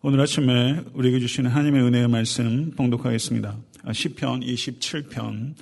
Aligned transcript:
오늘 0.00 0.20
아침에 0.20 0.84
우리에게 0.94 1.18
주시는 1.18 1.50
하나님의 1.50 1.82
은혜의 1.82 2.06
말씀 2.06 2.70
봉독하겠습니다. 2.76 3.56
시편 3.92 4.42
27편 4.42 5.54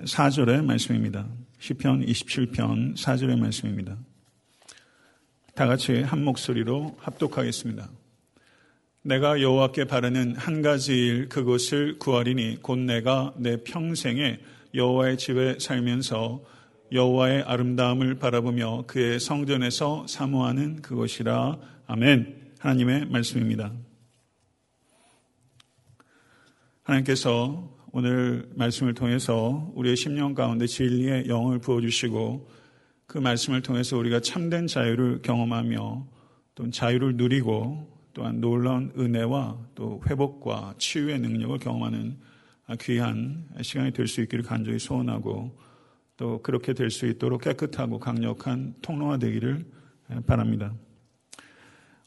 4절의 0.00 0.64
말씀입니다. 0.64 1.28
시편 1.60 2.04
27편 2.04 2.96
4절의 2.96 3.38
말씀입니다. 3.38 3.96
다 5.54 5.66
같이 5.66 6.02
한 6.02 6.24
목소리로 6.24 6.96
합독하겠습니다. 6.98 7.88
내가 9.02 9.40
여호와께 9.40 9.84
바르는 9.84 10.34
한 10.34 10.60
가지 10.60 10.94
일 10.94 11.28
그것을 11.28 12.00
구하리니 12.00 12.58
곧 12.62 12.80
내가 12.80 13.32
내 13.36 13.62
평생에 13.62 14.40
여호와의 14.74 15.18
집에 15.18 15.56
살면서 15.60 16.42
여호와의 16.90 17.42
아름다움을 17.42 18.16
바라보며 18.16 18.86
그의 18.88 19.20
성전에서 19.20 20.08
사모하는 20.08 20.82
그것이라 20.82 21.58
아멘. 21.86 22.47
하나님의 22.58 23.06
말씀입니다. 23.06 23.72
하나님께서 26.82 27.76
오늘 27.92 28.50
말씀을 28.56 28.94
통해서 28.94 29.70
우리의 29.74 29.96
심령 29.96 30.34
가운데 30.34 30.66
진리의 30.66 31.28
영을 31.28 31.60
부어주시고 31.60 32.50
그 33.06 33.18
말씀을 33.18 33.62
통해서 33.62 33.96
우리가 33.96 34.20
참된 34.20 34.66
자유를 34.66 35.22
경험하며 35.22 36.06
또 36.56 36.70
자유를 36.70 37.16
누리고 37.16 37.96
또한 38.12 38.40
놀라운 38.40 38.92
은혜와 38.98 39.58
또 39.76 40.02
회복과 40.08 40.74
치유의 40.78 41.20
능력을 41.20 41.58
경험하는 41.58 42.18
귀한 42.80 43.46
시간이 43.62 43.92
될 43.92 44.08
수 44.08 44.20
있기를 44.22 44.44
간절히 44.44 44.80
소원하고 44.80 45.56
또 46.16 46.42
그렇게 46.42 46.74
될 46.74 46.90
수 46.90 47.06
있도록 47.06 47.42
깨끗하고 47.42 48.00
강력한 48.00 48.74
통로가 48.82 49.18
되기를 49.18 49.64
바랍니다. 50.26 50.74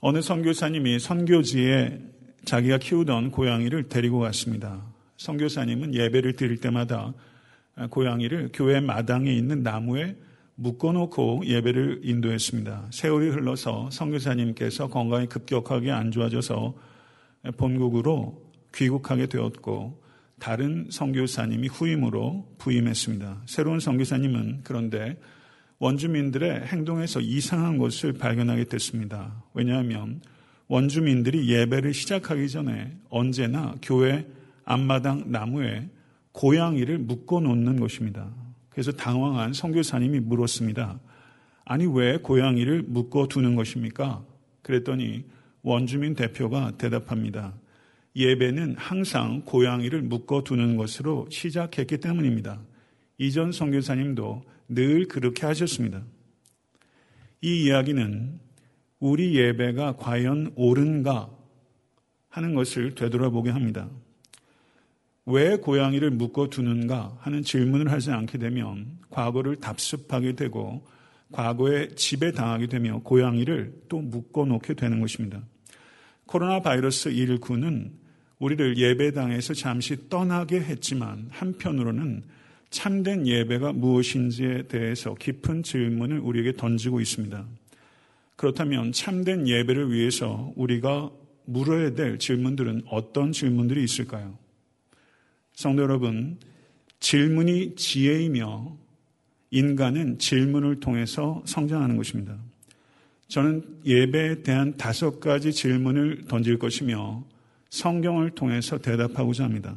어느 0.03 0.19
선교사님이 0.19 0.97
선교지에 0.97 1.99
자기가 2.43 2.79
키우던 2.79 3.29
고양이를 3.29 3.87
데리고 3.87 4.19
갔습니다. 4.21 4.81
선교사님은 5.17 5.93
예배를 5.93 6.33
드릴 6.33 6.57
때마다 6.57 7.13
고양이를 7.91 8.49
교회 8.51 8.79
마당에 8.79 9.31
있는 9.31 9.61
나무에 9.61 10.15
묶어놓고 10.55 11.43
예배를 11.45 12.01
인도했습니다. 12.03 12.87
세월이 12.89 13.29
흘러서 13.29 13.91
선교사님께서 13.91 14.87
건강이 14.87 15.27
급격하게 15.27 15.91
안 15.91 16.09
좋아져서 16.09 16.73
본국으로 17.57 18.41
귀국하게 18.73 19.27
되었고 19.27 20.01
다른 20.39 20.87
선교사님이 20.89 21.67
후임으로 21.67 22.55
부임했습니다. 22.57 23.43
새로운 23.45 23.79
선교사님은 23.79 24.61
그런데 24.63 25.19
원주민들의 25.81 26.67
행동에서 26.67 27.21
이상한 27.21 27.79
것을 27.79 28.13
발견하게 28.13 28.65
됐습니다. 28.65 29.43
왜냐하면 29.55 30.21
원주민들이 30.67 31.49
예배를 31.49 31.95
시작하기 31.95 32.49
전에 32.49 32.95
언제나 33.09 33.73
교회 33.81 34.27
앞마당 34.63 35.31
나무에 35.31 35.89
고양이를 36.33 36.99
묶어 36.99 37.39
놓는 37.39 37.79
것입니다. 37.79 38.29
그래서 38.69 38.91
당황한 38.91 39.53
선교사님이 39.53 40.19
물었습니다. 40.19 40.99
아니 41.65 41.87
왜 41.87 42.17
고양이를 42.17 42.83
묶어 42.83 43.27
두는 43.27 43.55
것입니까? 43.55 44.23
그랬더니 44.61 45.25
원주민 45.63 46.13
대표가 46.13 46.77
대답합니다. 46.77 47.55
예배는 48.15 48.75
항상 48.77 49.41
고양이를 49.45 50.03
묶어 50.03 50.43
두는 50.43 50.77
것으로 50.77 51.27
시작했기 51.31 51.97
때문입니다. 51.97 52.59
이전 53.21 53.51
선교사님도 53.51 54.41
늘 54.69 55.07
그렇게 55.07 55.45
하셨습니다. 55.45 56.01
이 57.41 57.65
이야기는 57.65 58.39
우리 58.97 59.35
예배가 59.35 59.97
과연 59.97 60.53
옳은가 60.55 61.29
하는 62.29 62.55
것을 62.55 62.95
되돌아보게 62.95 63.51
합니다. 63.51 63.87
왜 65.27 65.55
고양이를 65.55 66.09
묶어 66.09 66.49
두는가 66.49 67.15
하는 67.19 67.43
질문을 67.43 67.91
하지 67.91 68.09
않게 68.09 68.39
되면 68.39 68.97
과거를 69.11 69.57
답습하게 69.57 70.33
되고 70.33 70.83
과거에 71.31 71.89
지배당하게 71.89 72.65
되며 72.65 73.01
고양이를 73.03 73.83
또 73.87 74.01
묶어 74.01 74.45
놓게 74.45 74.73
되는 74.73 74.99
것입니다. 74.99 75.43
코로나 76.25 76.59
바이러스 76.59 77.11
19는 77.11 77.91
우리를 78.39 78.79
예배당에서 78.79 79.53
잠시 79.53 80.09
떠나게 80.09 80.59
했지만 80.59 81.27
한편으로는 81.29 82.23
참된 82.71 83.27
예배가 83.27 83.73
무엇인지에 83.73 84.63
대해서 84.63 85.13
깊은 85.13 85.63
질문을 85.63 86.19
우리에게 86.19 86.53
던지고 86.53 87.01
있습니다. 87.01 87.45
그렇다면 88.37 88.93
참된 88.93 89.47
예배를 89.47 89.91
위해서 89.91 90.51
우리가 90.55 91.11
물어야 91.45 91.93
될 91.93 92.17
질문들은 92.17 92.83
어떤 92.87 93.33
질문들이 93.33 93.83
있을까요? 93.83 94.37
성도 95.53 95.83
여러분, 95.83 96.39
질문이 97.01 97.75
지혜이며 97.75 98.77
인간은 99.51 100.17
질문을 100.17 100.79
통해서 100.79 101.43
성장하는 101.45 101.97
것입니다. 101.97 102.37
저는 103.27 103.81
예배에 103.85 104.43
대한 104.43 104.77
다섯 104.77 105.19
가지 105.19 105.51
질문을 105.51 106.25
던질 106.27 106.57
것이며 106.57 107.25
성경을 107.69 108.31
통해서 108.31 108.77
대답하고자 108.77 109.43
합니다. 109.43 109.75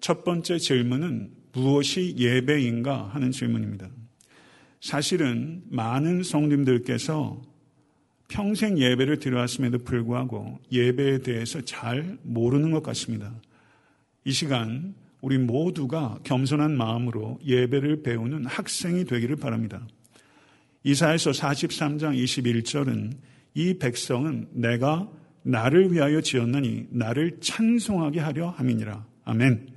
첫 0.00 0.24
번째 0.24 0.58
질문은 0.58 1.39
무엇이 1.52 2.14
예배인가 2.16 3.08
하는 3.08 3.30
질문입니다. 3.30 3.88
사실은 4.80 5.62
많은 5.68 6.22
성님들께서 6.22 7.40
평생 8.28 8.78
예배를 8.78 9.18
드려왔음에도 9.18 9.78
불구하고 9.78 10.58
예배에 10.70 11.18
대해서 11.18 11.60
잘 11.62 12.16
모르는 12.22 12.70
것 12.70 12.82
같습니다. 12.82 13.34
이 14.24 14.32
시간 14.32 14.94
우리 15.20 15.36
모두가 15.36 16.20
겸손한 16.24 16.76
마음으로 16.76 17.38
예배를 17.44 18.02
배우는 18.02 18.46
학생이 18.46 19.04
되기를 19.04 19.36
바랍니다. 19.36 19.86
이사에서 20.84 21.32
43장 21.32 22.16
21절은 22.16 23.12
이 23.54 23.74
백성은 23.78 24.48
내가 24.52 25.10
나를 25.42 25.92
위하여 25.92 26.20
지었느니 26.20 26.86
나를 26.90 27.38
찬송하게 27.40 28.20
하려 28.20 28.50
함이니라. 28.50 29.04
아멘. 29.24 29.68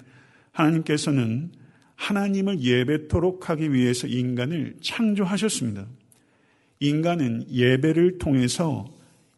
하나님께서는 0.52 1.52
하나님을 2.04 2.60
예배토록 2.60 3.50
하기 3.50 3.72
위해서 3.72 4.08
인간을 4.08 4.76
창조하셨습니다. 4.82 5.88
인간은 6.82 7.46
예배를 7.50 8.18
통해서 8.18 8.86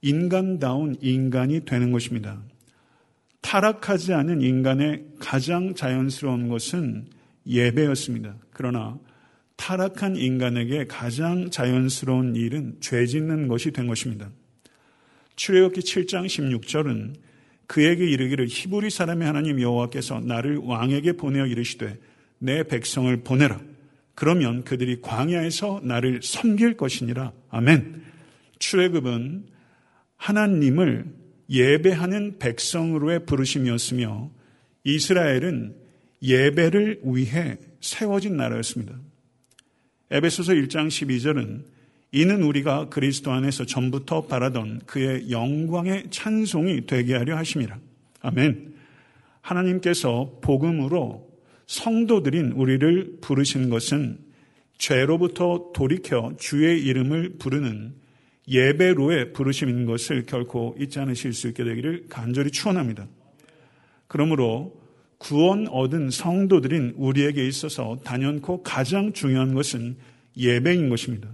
인간다운 0.02 0.96
인간이 1.00 1.64
되는 1.64 1.92
것입니다. 1.92 2.42
타락하지 3.42 4.14
않은 4.14 4.42
인간의 4.42 5.06
가장 5.20 5.76
자연스러운 5.76 6.50
것은 6.50 7.06
예배였습니다. 7.46 8.36
그러나 8.50 8.98
타락한 9.58 10.16
인간에게 10.16 10.86
가장 10.88 11.52
자연스러운 11.52 12.36
일은 12.36 12.78
죄 12.80 13.06
짓는 13.06 13.48
것이 13.48 13.72
된 13.72 13.86
것입니다. 13.86 14.32
출애굽기 15.36 15.82
7장 15.82 16.26
16절은 16.26 17.14
그에게 17.68 18.10
이르기를 18.10 18.48
히브리 18.50 18.90
사람의 18.90 19.28
하나님 19.28 19.62
여호와께서 19.62 20.22
나를 20.22 20.58
왕에게 20.58 21.14
보내어 21.14 21.46
이르시되 21.46 22.00
내 22.40 22.64
백성을 22.64 23.16
보내라. 23.24 23.60
그러면 24.14 24.64
그들이 24.64 25.02
광야에서 25.02 25.82
나를 25.84 26.22
섬길 26.24 26.78
것이니라. 26.78 27.34
아멘. 27.50 28.04
출애굽은 28.60 29.46
하나님을 30.18 31.06
예배하는 31.50 32.40
백성으로의 32.40 33.26
부르심이었으며 33.26 34.32
이스라엘은 34.84 35.76
예배를 36.22 37.02
위해 37.04 37.58
세워진 37.82 38.38
나라였습니다. 38.38 38.96
에베소서 40.12 40.54
1장 40.54 40.88
12절은 40.88 41.64
이는 42.12 42.44
우리가 42.44 42.90
그리스도 42.90 43.32
안에서 43.32 43.66
전부터 43.66 44.28
바라던 44.28 44.82
그의 44.86 45.30
영광의 45.32 46.06
찬송이 46.12 46.86
되게 46.86 47.16
하려 47.16 47.36
하심이라. 47.36 47.78
아멘. 48.22 48.74
하나님께서 49.42 50.40
복음으로 50.42 51.25
성도들인 51.68 52.52
우리를 52.52 53.18
부르신 53.22 53.70
것은 53.70 54.20
죄로부터 54.78 55.72
돌이켜 55.74 56.34
주의 56.38 56.84
이름을 56.84 57.38
부르는 57.40 57.94
예배로의 58.48 59.34
부르심인 59.34 59.86
것을 59.86 60.26
결코 60.26 60.76
잊지 60.80 61.00
않으실 61.00 61.34
수 61.34 61.48
있게 61.48 61.64
되기를 61.64 62.06
간절히 62.10 62.52
축원합니다. 62.52 63.08
그러므로 64.08 64.80
구원 65.18 65.68
얻은 65.68 66.12
성도들인 66.12 66.94
우리에게 66.98 67.48
있어서 67.48 68.00
단연코 68.04 68.62
가장 68.62 69.14
중요한 69.14 69.54
것은 69.54 69.96
예배인 70.38 70.90
것입니다. 70.90 71.30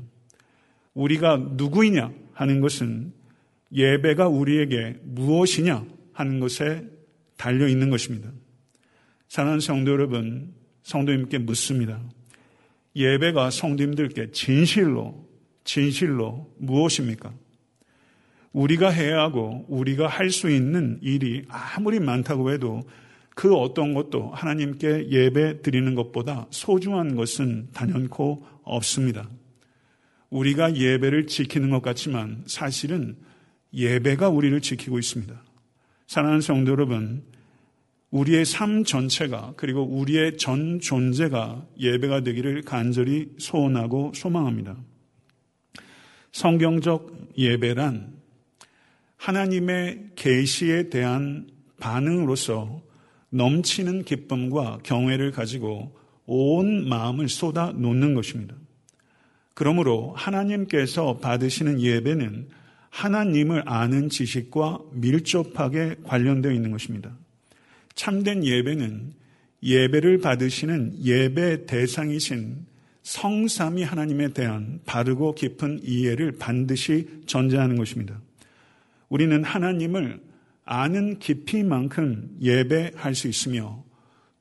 우리가 0.94 1.38
누구이냐 1.58 2.14
하는 2.34 2.62
것은 2.62 3.12
예배가 3.74 4.28
우리에게 4.28 4.98
무엇이냐 5.04 5.86
하는 6.14 6.40
것에 6.40 6.86
달려 7.38 7.68
있는 7.68 7.90
것입니다. 7.90 8.30
사랑하는 9.32 9.62
성도 9.62 9.94
여러분, 9.94 10.54
성도님께 10.84 11.38
묻습니다. 11.38 12.02
예배가 12.98 13.50
성도님들께 13.50 14.32
진실로, 14.32 15.26
진실로 15.64 16.54
무엇입니까? 16.58 17.34
우리가 18.52 18.90
해야 18.90 19.22
하고 19.22 19.64
우리가 19.70 20.08
할 20.08 20.32
수 20.32 20.50
있는 20.50 21.00
일이 21.02 21.46
아무리 21.48 22.02
많다고 22.02 22.52
해도 22.52 22.82
그 23.34 23.56
어떤 23.56 23.94
것도 23.94 24.32
하나님께 24.32 25.08
예배 25.10 25.62
드리는 25.62 25.96
것보다 25.96 26.48
소중한 26.50 27.16
것은 27.16 27.70
단연코 27.72 28.46
없습니다. 28.64 29.30
우리가 30.30 30.76
예배를 30.76 31.28
지키는 31.28 31.70
것 31.70 31.82
같지만 31.82 32.44
사실은 32.48 33.16
예배가 33.74 34.28
우리를 34.28 34.60
지키고 34.60 35.00
있습니다. 35.00 35.42
사랑하는 36.08 36.42
성도 36.42 36.74
여러분, 36.74 37.31
우리의 38.12 38.46
삶 38.46 38.84
전체가 38.84 39.54
그리고 39.56 39.84
우리의 39.84 40.38
전 40.38 40.80
존재가 40.80 41.66
예배가 41.80 42.22
되기를 42.22 42.62
간절히 42.64 43.30
소원하고 43.38 44.12
소망합니다. 44.14 44.78
성경적 46.32 47.34
예배란 47.38 48.14
하나님의 49.18 50.12
계시에 50.16 50.90
대한 50.90 51.48
반응으로서 51.80 52.82
넘치는 53.30 54.04
기쁨과 54.04 54.80
경외를 54.84 55.32
가지고 55.32 55.96
온 56.26 56.88
마음을 56.88 57.30
쏟아 57.30 57.72
놓는 57.72 58.14
것입니다. 58.14 58.56
그러므로 59.54 60.14
하나님께서 60.16 61.18
받으시는 61.18 61.82
예배는 61.82 62.50
하나님을 62.90 63.64
아는 63.68 64.10
지식과 64.10 64.80
밀접하게 64.94 65.96
관련되어 66.04 66.52
있는 66.52 66.72
것입니다. 66.72 67.16
참된 67.96 68.44
예배는 68.44 69.14
예배를 69.64 70.20
받으시는 70.20 71.04
예배 71.04 71.66
대상이신 71.66 72.66
성삼이 73.04 73.84
하나님에 73.84 74.30
대한 74.30 74.80
바르고 74.86 75.36
깊은 75.36 75.82
이해를 75.84 76.34
반드시 76.34 77.08
전제하는 77.26 77.76
것입니다. 77.78 78.20
우리는 79.10 79.44
하나님을 79.44 80.20
아는 80.64 81.20
깊이만큼 81.20 82.38
예배할 82.42 83.16
수 83.16 83.28
있으며 83.28 83.84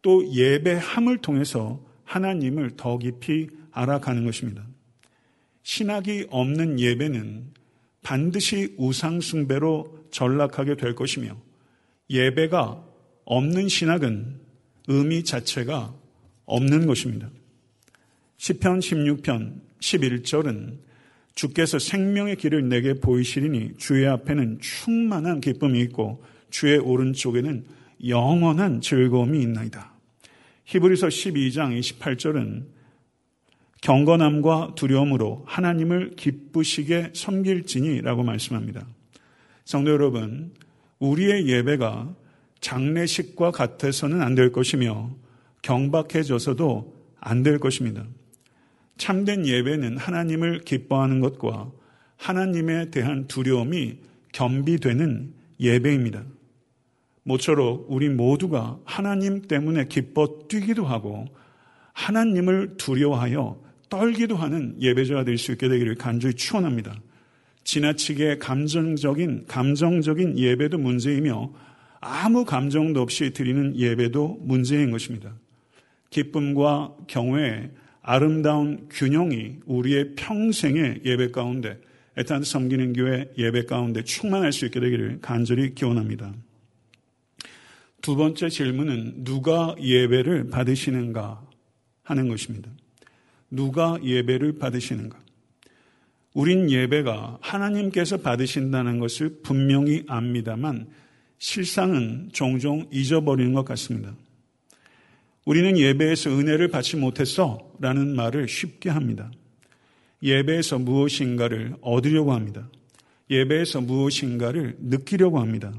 또 0.03 0.27
예배함을 0.33 1.19
통해서 1.19 1.85
하나님을 2.05 2.73
더 2.77 2.99
깊이 2.99 3.49
알아가는 3.73 4.25
것입니다. 4.25 4.65
신학이 5.63 6.27
없는 6.31 6.81
예배는 6.81 7.45
반드시 8.03 8.75
우상숭배로 8.79 10.07
전락하게 10.11 10.77
될 10.77 10.95
것이며 10.95 11.37
예배가 12.09 12.90
없는 13.31 13.69
신학은 13.69 14.41
의미 14.89 15.23
자체가 15.23 15.95
없는 16.47 16.87
것입니다. 16.87 17.31
10편 18.39 18.81
16편 18.81 19.61
11절은 19.79 20.79
주께서 21.37 21.79
생명의 21.79 22.35
길을 22.35 22.69
내게 22.69 22.95
보이시리니 22.95 23.77
주의 23.77 24.09
앞에는 24.09 24.59
충만한 24.61 25.41
기쁨이 25.41 25.81
있고 25.83 26.25
주의 26.51 26.77
오른쪽에는 26.77 27.67
영원한 28.09 28.81
즐거움이 28.81 29.41
있나이다. 29.41 29.95
히브리서 30.65 31.07
12장 31.07 31.79
28절은 31.79 32.65
경건함과 33.81 34.73
두려움으로 34.75 35.45
하나님을 35.47 36.17
기쁘시게 36.17 37.13
섬길지니라고 37.15 38.25
말씀합니다. 38.25 38.89
성도 39.65 39.93
여러분, 39.93 40.53
우리의 40.99 41.47
예배가 41.47 42.17
장례식과 42.61 43.51
같아서는 43.53 44.23
안 44.23 44.35
될 44.35 44.53
것이며 44.53 45.11
경박해져서도 45.63 46.95
안 47.21 47.43
될 47.43 47.59
것입니다. 47.59 48.05
참된 48.97 49.47
예배는 49.47 49.97
하나님을 49.97 50.61
기뻐하는 50.61 51.21
것과 51.21 51.71
하나님에 52.17 52.91
대한 52.91 53.27
두려움이 53.27 53.99
겸비되는 54.33 55.33
예배입니다. 55.59 56.25
모쪼록 57.23 57.87
우리 57.89 58.09
모두가 58.09 58.79
하나님 58.85 59.43
때문에 59.43 59.87
기뻐 59.87 60.47
뛰기도 60.49 60.85
하고 60.85 61.27
하나님을 61.93 62.77
두려워하여 62.77 63.61
떨기도 63.89 64.37
하는 64.37 64.77
예배자가 64.81 65.25
될 65.25 65.37
수 65.37 65.53
있게 65.53 65.69
되기를 65.69 65.97
간절히 65.97 66.35
축원합니다. 66.35 66.95
지나치게 67.65 68.39
감정적인 68.39 69.47
감정적인 69.47 70.39
예배도 70.39 70.79
문제이며 70.79 71.53
아무 72.01 72.45
감정도 72.45 73.03
없이 73.03 73.31
드리는 73.31 73.77
예배도 73.77 74.39
문제인 74.41 74.91
것입니다. 74.91 75.35
기쁨과 76.09 76.97
경외, 77.07 77.71
아름다운 78.03 78.89
균형이 78.91 79.59
우리의 79.67 80.15
평생의 80.17 81.03
예배 81.05 81.31
가운데 81.31 81.79
애타한 82.17 82.43
섬기는 82.43 82.95
교회 82.95 83.31
예배 83.37 83.67
가운데 83.67 84.03
충만할 84.03 84.53
수 84.53 84.65
있게 84.67 84.81
되기를 84.81 85.19
간절히 85.21 85.75
기원합니다. 85.75 86.35
두 88.03 88.17
번째 88.17 88.49
질문은 88.49 89.25
누가 89.25 89.75
예배를 89.79 90.49
받으시는가 90.49 91.47
하는 92.03 92.29
것입니다. 92.29 92.71
누가 93.51 93.99
예배를 94.03 94.59
받으시는가? 94.59 95.19
우린 96.33 96.71
예배가 96.71 97.39
하나님께서 97.41 98.17
받으신다는 98.19 98.99
것을 99.01 99.41
분명히 99.43 100.05
압니다만 100.07 100.87
실상은 101.41 102.29
종종 102.35 102.87
잊어버리는 102.93 103.55
것 103.55 103.65
같습니다. 103.65 104.15
우리는 105.47 105.77
예배에서 105.79 106.31
은혜를 106.31 106.69
받지 106.69 106.97
못했어 106.99 107.73
라는 107.81 108.15
말을 108.15 108.47
쉽게 108.47 108.91
합니다. 108.91 109.33
예배에서 110.23 110.79
무엇인가를 110.79 111.77
얻으려고 111.81 112.35
합니다. 112.35 112.69
예배에서 113.31 113.81
무엇인가를 113.81 114.77
느끼려고 114.81 115.41
합니다. 115.41 115.73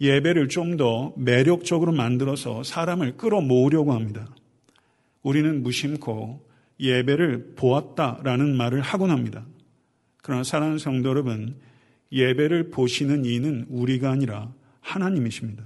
예배를 0.00 0.48
좀 0.48 0.78
더 0.78 1.12
매력적으로 1.18 1.92
만들어서 1.92 2.62
사람을 2.62 3.18
끌어모으려고 3.18 3.92
합니다. 3.92 4.34
우리는 5.22 5.62
무심코 5.62 6.48
예배를 6.80 7.56
보았다라는 7.56 8.56
말을 8.56 8.80
하곤 8.80 9.10
합니다. 9.10 9.46
그러나 10.22 10.42
사랑하는 10.42 10.78
성도 10.78 11.10
여러분, 11.10 11.60
예배를 12.10 12.70
보시는 12.70 13.26
이는 13.26 13.66
우리가 13.68 14.10
아니라 14.10 14.50
하나님이십니다. 14.82 15.64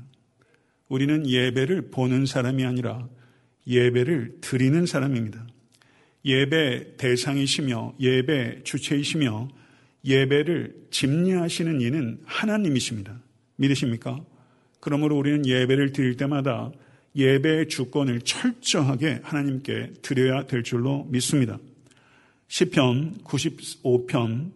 우리는 0.88 1.28
예배를 1.28 1.90
보는 1.90 2.26
사람이 2.26 2.64
아니라 2.64 3.08
예배를 3.66 4.38
드리는 4.40 4.86
사람입니다. 4.86 5.46
예배 6.24 6.96
대상이시며 6.96 7.94
예배 7.98 8.62
주체이시며 8.62 9.48
예배를 10.04 10.86
집례하시는 10.90 11.80
이는 11.80 12.20
하나님이십니다. 12.24 13.20
믿으십니까? 13.56 14.24
그러므로 14.80 15.18
우리는 15.18 15.44
예배를 15.44 15.92
드릴 15.92 16.16
때마다 16.16 16.70
예배의 17.16 17.68
주권을 17.68 18.20
철저하게 18.20 19.20
하나님께 19.22 19.94
드려야 20.02 20.46
될 20.46 20.62
줄로 20.62 21.08
믿습니다. 21.10 21.58
10편 22.48 23.24
95편 23.24 24.52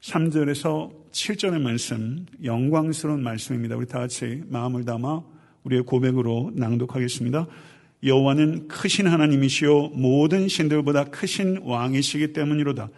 3절에서 0.00 1.03
7절의 1.14 1.60
말씀 1.60 2.26
영광스러운 2.42 3.22
말씀입니다. 3.22 3.76
우리 3.76 3.86
다 3.86 4.00
같이 4.00 4.42
마음을 4.48 4.84
담아 4.84 5.22
우리의 5.62 5.84
고백으로 5.84 6.50
낭독하겠습니다. 6.54 7.46
여호와는 8.02 8.66
크신 8.66 9.06
하나님이시요 9.06 9.90
모든 9.90 10.48
신들보다 10.48 11.04
크신 11.04 11.60
왕이시기 11.62 12.32
때문이로다. 12.32 12.90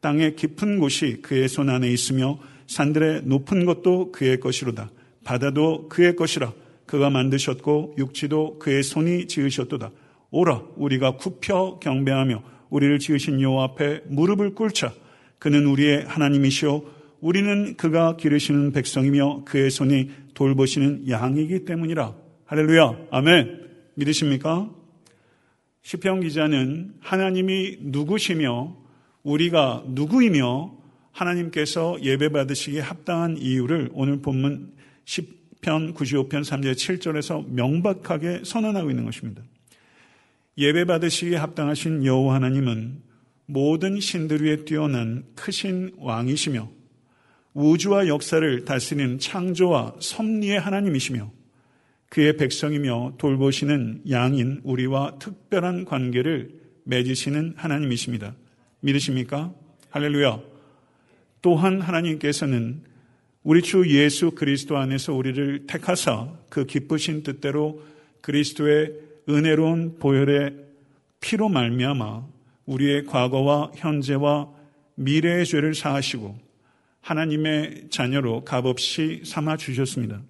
땅의 0.00 0.34
깊은 0.34 0.80
곳이 0.80 1.18
그의 1.22 1.48
손 1.48 1.68
안에 1.70 1.88
있으며 1.88 2.40
산들의 2.66 3.22
높은 3.26 3.64
것도 3.64 4.10
그의 4.10 4.40
것이로다. 4.40 4.90
바다도 5.22 5.88
그의 5.88 6.16
것이라. 6.16 6.52
그가 6.86 7.08
만드셨고 7.08 7.94
육지도 7.98 8.58
그의 8.58 8.82
손이 8.82 9.28
지으셨도다. 9.28 9.92
오라 10.32 10.64
우리가 10.74 11.16
굽혀 11.18 11.78
경배하며 11.80 12.42
우리를 12.68 12.98
지으신 12.98 13.40
여호와 13.40 13.64
앞에 13.64 14.00
무릎을 14.08 14.56
꿇자. 14.56 14.92
그는 15.38 15.66
우리의 15.66 16.04
하나님이시오 16.06 16.99
우리는 17.20 17.76
그가 17.76 18.16
기르시는 18.16 18.72
백성이며 18.72 19.44
그의 19.44 19.70
손이 19.70 20.10
돌보시는 20.34 21.08
양이기 21.08 21.64
때문이라. 21.64 22.14
할렐루야. 22.46 22.96
아멘. 23.10 23.68
믿으십니까? 23.94 24.70
시편 25.82 26.20
기자는 26.20 26.94
하나님이 27.00 27.78
누구시며 27.80 28.76
우리가 29.22 29.84
누구이며 29.88 30.72
하나님께서 31.12 31.98
예배 32.02 32.30
받으시기에 32.30 32.80
합당한 32.80 33.36
이유를 33.36 33.90
오늘 33.92 34.22
본문 34.22 34.72
10편 35.04 35.94
95편 35.94 36.42
3절 36.42 36.72
7절에서 36.72 37.48
명백하게 37.48 38.42
선언하고 38.44 38.90
있는 38.90 39.04
것입니다. 39.04 39.42
예배 40.56 40.84
받으시기에 40.86 41.36
합당하신 41.36 42.04
여호와 42.04 42.36
하나님은 42.36 43.02
모든 43.46 44.00
신들 44.00 44.42
위에 44.42 44.64
뛰어난 44.64 45.24
크신 45.34 45.92
왕이시며 45.98 46.79
우주와 47.54 48.06
역사를 48.06 48.64
다스리는 48.64 49.18
창조와 49.18 49.96
섭리의 49.98 50.60
하나님이시며 50.60 51.30
그의 52.08 52.36
백성이며 52.36 53.14
돌보시는 53.18 54.02
양인 54.10 54.60
우리와 54.64 55.18
특별한 55.18 55.84
관계를 55.84 56.50
맺으시는 56.84 57.54
하나님이십니다. 57.56 58.34
믿으십니까? 58.80 59.52
할렐루야. 59.90 60.40
또한 61.42 61.80
하나님께서는 61.80 62.82
우리 63.42 63.62
주 63.62 63.88
예수 63.88 64.32
그리스도 64.32 64.76
안에서 64.76 65.14
우리를 65.14 65.66
택하사 65.66 66.28
그 66.50 66.66
기쁘신 66.66 67.22
뜻대로 67.22 67.82
그리스도의 68.20 68.92
은혜로운 69.28 69.98
보혈의 69.98 70.56
피로 71.20 71.48
말미암아 71.48 72.26
우리의 72.66 73.06
과거와 73.06 73.72
현재와 73.76 74.50
미래의 74.96 75.46
죄를 75.46 75.74
사하시고 75.74 76.49
하나님의 77.00 77.88
자녀로 77.90 78.44
값없이 78.44 79.22
삼아 79.24 79.56
주셨습니다. 79.56 80.22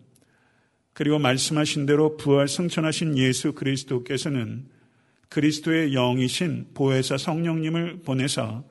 그리고 0.92 1.18
말씀하신 1.18 1.86
대로 1.86 2.16
부활 2.16 2.48
승천하신 2.48 3.16
예수 3.18 3.52
그리스도께서는 3.52 4.66
그리스도의 5.28 5.92
영이신 5.92 6.68
보혜사 6.74 7.16
성령님을 7.16 8.00
보내사 8.04 8.62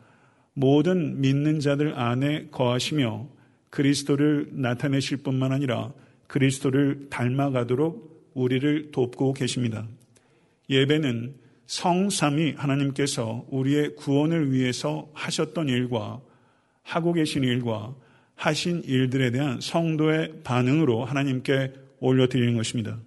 모든 0.54 1.22
믿는 1.22 1.60
자들 1.60 1.98
안에 1.98 2.50
거하시며 2.52 3.30
그리스도를 3.70 4.50
나타내실 4.52 5.18
뿐만 5.18 5.52
아니라 5.52 5.94
그리스도를 6.28 7.08
닮아가도록 7.10 8.32
우리를 8.34 8.92
돕고 8.92 9.34
계십니다. 9.34 9.88
예배는 10.70 11.36
성삼이 11.66 12.54
하나님께서 12.58 13.46
우리의 13.50 13.96
구원을 13.96 14.52
위해서 14.52 15.10
하셨던 15.14 15.70
일과 15.70 16.22
하고 16.90 17.14
계신 17.14 17.44
일과 17.44 17.96
하신 18.36 18.84
일들에 18.84 19.30
대한 19.30 19.62
성도의 19.62 20.42
반응으로 20.44 21.06
하나님께 21.06 21.74
올려드리는 22.00 22.56
것입니다. 22.56 22.98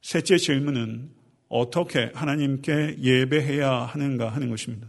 셋째 0.00 0.38
질문은 0.38 1.10
어떻게 1.48 2.10
하나님께 2.14 2.96
예배해야 2.98 3.70
하는가 3.70 4.30
하는 4.30 4.48
것입니다. 4.48 4.88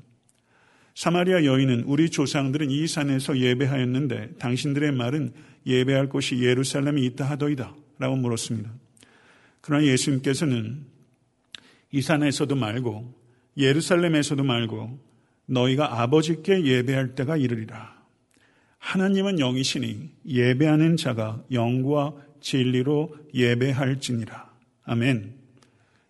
사마리아 0.95 1.43
여인은 1.43 1.83
우리 1.85 2.09
조상들은 2.09 2.71
이 2.71 2.87
산에서 2.87 3.37
예배하였는데 3.37 4.35
당신들의 4.39 4.93
말은 4.93 5.33
예배할 5.65 6.07
곳이 6.07 6.41
예루살렘이 6.41 7.03
있다 7.07 7.25
하더이다 7.25 7.75
라고 7.99 8.15
물었습니다. 8.15 8.71
그러나 9.59 9.85
예수님께서는 9.85 10.85
이 11.91 12.01
산에서도 12.01 12.55
말고 12.55 13.13
예루살렘에서도 13.57 14.41
말고 14.41 15.12
너희가 15.45 16.01
아버지께 16.01 16.65
예배할 16.65 17.15
때가 17.15 17.38
이르리라. 17.38 17.93
하나님은 18.79 19.39
영이시니 19.39 20.09
예배하는 20.27 20.97
자가 20.97 21.43
영과 21.51 22.13
진리로 22.41 23.15
예배할지니라. 23.33 24.51
아멘. 24.83 25.33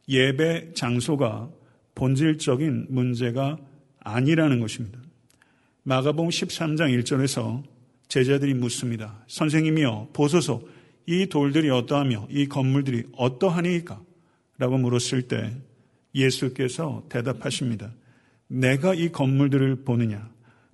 예배 0.09 0.73
장소가 0.73 1.49
본질적인 1.95 2.87
문제가 2.89 3.57
아니라는 3.99 4.59
것입니다. 4.59 4.99
마가봉 5.83 6.29
13장 6.29 6.97
1절에서 6.99 7.63
제자들이 8.07 8.53
묻습니다. 8.53 9.23
선생님이여 9.27 10.09
보소서 10.13 10.61
이 11.05 11.27
돌들이 11.27 11.69
어떠하며 11.69 12.27
이 12.29 12.47
건물들이 12.47 13.03
어떠하니까? 13.15 14.01
라고 14.57 14.77
물었을 14.77 15.23
때 15.23 15.51
예수께서 16.15 17.03
대답하십니다. 17.09 17.91
내가 18.53 18.93
이 18.93 19.11
건물들을 19.11 19.83
보느냐? 19.83 20.31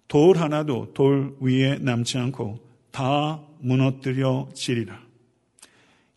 돌 0.09 0.37
하나도 0.37 0.91
돌 0.93 1.37
위에 1.39 1.77
남지 1.79 2.17
않고 2.17 2.59
다 2.91 3.41
무너뜨려 3.59 4.49
지리라. 4.53 5.01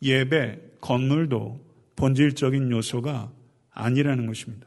예배, 0.03 0.59
건물도 0.81 1.61
본질적인 1.95 2.71
요소가 2.73 3.31
아니라는 3.71 4.27
것입니다. 4.27 4.67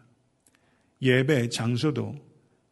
예배, 1.01 1.49
장소도 1.49 2.15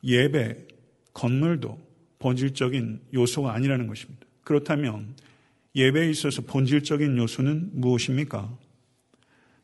예배, 0.05 0.67
건물도 1.13 1.77
본질적인 2.19 3.01
요소가 3.13 3.53
아니라는 3.53 3.87
것입니다. 3.87 4.25
그렇다면 4.45 5.15
예배에 5.75 6.09
있어서 6.11 6.41
본질적인 6.43 7.17
요소는 7.17 7.71
무엇입니까? 7.73 8.57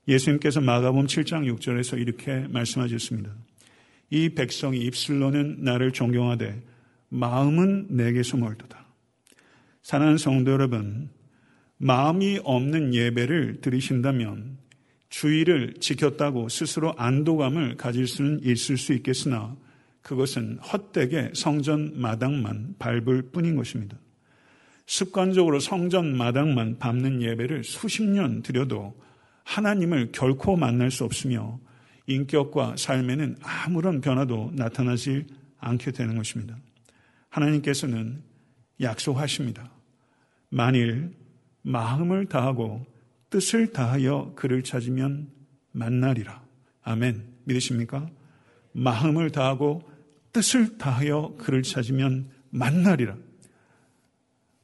예수님께서 0.07 0.59
마가복음 0.59 1.05
7장 1.05 1.49
6절에서 1.55 1.97
이렇게 1.97 2.39
말씀하셨습니다. 2.49 3.31
이 4.09 4.29
백성이 4.29 4.79
입술로는 4.79 5.63
나를 5.63 5.91
존경하되 5.91 6.61
마음은 7.09 7.87
내게서 7.89 8.37
멀도다. 8.37 8.85
사랑하는 9.81 10.17
성도 10.17 10.51
여러분, 10.51 11.09
마음이 11.77 12.39
없는 12.43 12.93
예배를 12.93 13.61
드리신다면 13.61 14.57
주의를 15.09 15.75
지켰다고 15.79 16.49
스스로 16.49 16.93
안도감을 16.97 17.77
가질 17.77 18.07
수는 18.07 18.41
있을 18.43 18.77
수 18.77 18.93
있겠으나 18.93 19.55
그것은 20.01 20.59
헛되게 20.59 21.31
성전 21.33 21.99
마당만 21.99 22.75
밟을 22.79 23.31
뿐인 23.31 23.55
것입니다. 23.55 23.97
습관적으로 24.85 25.59
성전 25.59 26.15
마당만 26.15 26.79
밟는 26.79 27.21
예배를 27.21 27.63
수십 27.63 28.03
년 28.03 28.41
드려도 28.41 28.95
하나님을 29.43 30.11
결코 30.11 30.55
만날 30.55 30.91
수 30.91 31.03
없으며 31.03 31.59
인격과 32.09 32.75
삶에는 32.77 33.37
아무런 33.41 34.01
변화도 34.01 34.51
나타나지 34.55 35.27
않게 35.59 35.91
되는 35.91 36.17
것입니다. 36.17 36.57
하나님께서는 37.29 38.23
약속하십니다. 38.81 39.71
만일 40.49 41.13
마음을 41.61 42.25
다하고 42.25 42.85
뜻을 43.29 43.71
다하여 43.71 44.33
그를 44.35 44.63
찾으면 44.63 45.29
만나리라. 45.71 46.43
아멘. 46.81 47.23
믿으십니까? 47.43 48.09
마음을 48.71 49.29
다하고 49.31 49.87
뜻을 50.33 50.79
다하여 50.79 51.35
그를 51.37 51.61
찾으면 51.61 52.31
만나리라. 52.49 53.15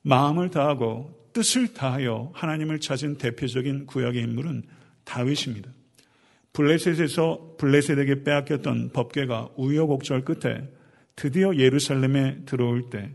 마음을 0.02 0.50
다하고 0.50 1.30
뜻을 1.34 1.74
다하여 1.74 2.32
하나님을 2.34 2.80
찾은 2.80 3.18
대표적인 3.18 3.86
구약의 3.86 4.24
인물은 4.24 4.64
다윗입니다. 5.04 5.75
블레셋에서 6.56 7.56
블레셋에게 7.58 8.24
빼앗겼던 8.24 8.90
법궤가 8.94 9.50
우여곡절 9.56 10.26
끝에 10.26 10.68
드디어 11.16 11.56
예루살렘에 11.56 12.40
들어올 12.46 12.90
때 12.90 13.12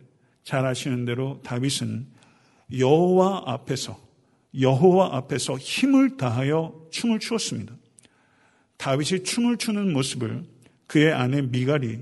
잘 0.51 0.67
아시는 0.67 1.05
대로 1.05 1.41
다윗은 1.45 2.07
여호와 2.77 3.45
앞에서 3.47 4.01
여호와 4.59 5.17
앞에서 5.17 5.57
힘을 5.57 6.17
다하여 6.17 6.89
춤을 6.91 7.21
추었습니다. 7.21 7.75
다윗이 8.77 9.23
춤을 9.23 9.59
추는 9.59 9.93
모습을 9.93 10.43
그의 10.87 11.13
아내 11.13 11.43
미갈이 11.43 12.01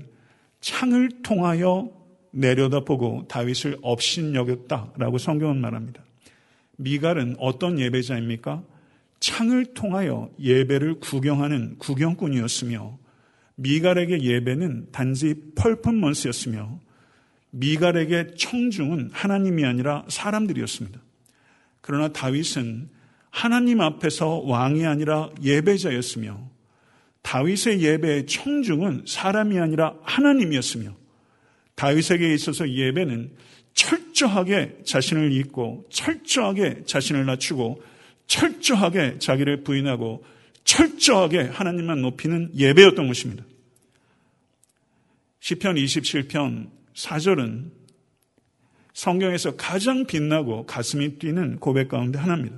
창을 0.61 1.21
통하여 1.21 1.91
내려다보고 2.31 3.27
다윗을 3.27 3.77
업신여겼다라고 3.81 5.17
성경은 5.17 5.61
말합니다. 5.61 6.03
미갈은 6.77 7.35
어떤 7.37 7.79
예배자입니까? 7.79 8.63
창을 9.19 9.73
통하여 9.73 10.29
예배를 10.39 10.99
구경하는 10.99 11.77
구경꾼이었으며 11.77 12.97
미갈에게 13.55 14.21
예배는 14.21 14.91
단지 14.91 15.35
펄펀먼스였으며 15.55 16.79
미갈에게 17.51 18.35
청중은 18.37 19.09
하나님이 19.11 19.65
아니라 19.65 20.05
사람들이었습니다. 20.07 20.99
그러나 21.81 22.09
다윗은 22.09 22.89
하나님 23.29 23.81
앞에서 23.81 24.39
왕이 24.39 24.85
아니라 24.85 25.29
예배자였으며 25.41 26.49
다윗의 27.21 27.81
예배의 27.81 28.25
청중은 28.27 29.03
사람이 29.05 29.59
아니라 29.59 29.95
하나님이었으며 30.03 30.95
다윗에게 31.75 32.33
있어서 32.33 32.69
예배는 32.69 33.31
철저하게 33.73 34.79
자신을 34.85 35.31
잊고 35.31 35.85
철저하게 35.89 36.83
자신을 36.85 37.25
낮추고 37.25 37.81
철저하게 38.29 39.17
자기를 39.19 39.63
부인하고 39.63 40.23
철저하게 40.63 41.41
하나님만 41.41 42.01
높이는 42.01 42.51
예배였던 42.55 43.07
것입니다. 43.07 43.43
시편 45.39 45.75
27편 45.75 46.69
4절은 46.93 47.71
성경에서 48.93 49.55
가장 49.55 50.05
빛나고 50.05 50.65
가슴이 50.65 51.17
뛰는 51.17 51.57
고백 51.59 51.89
가운데 51.89 52.19
하나입니다. 52.19 52.57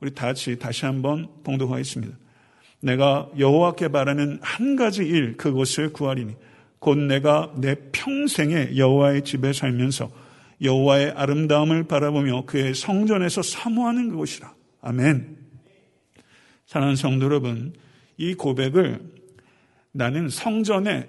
우리 0.00 0.12
다 0.12 0.26
같이 0.26 0.58
다시 0.58 0.86
한번 0.86 1.28
봉독하겠습니다. 1.44 2.16
내가 2.80 3.30
여호와께 3.38 3.88
바라는 3.88 4.40
한 4.42 4.76
가지 4.76 5.04
일 5.04 5.36
그것을 5.36 5.92
구하리니 5.92 6.34
곧 6.80 6.98
내가 6.98 7.52
내 7.56 7.76
평생에 7.92 8.76
여호와의 8.76 9.22
집에 9.22 9.52
살면서 9.52 10.10
여호와의 10.60 11.12
아름다움을 11.12 11.84
바라보며 11.84 12.44
그의 12.46 12.74
성전에서 12.74 13.42
사모하는 13.42 14.10
그것이라. 14.10 14.63
아멘. 14.86 15.38
사랑하는 16.66 16.94
성도 16.96 17.24
여러분, 17.24 17.72
이 18.18 18.34
고백을 18.34 19.00
나는 19.92 20.28
성전에 20.28 21.08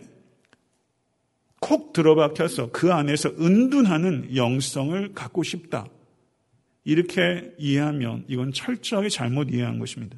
콕 1.59 1.91
들어박혀서 1.91 2.71
그 2.71 2.93
안에서 2.93 3.29
은둔하는 3.31 4.33
영성을 4.37 5.13
갖고 5.13 5.43
싶다. 5.43 5.87
이렇게 6.85 7.53
이해하면 7.57 8.23
이건 8.29 8.53
철저하게 8.53 9.09
잘못 9.09 9.51
이해한 9.51 9.79
것입니다. 9.79 10.17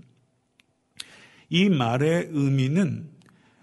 이 1.50 1.68
말의 1.68 2.28
의미는 2.30 3.10